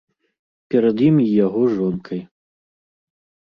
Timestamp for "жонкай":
1.77-2.21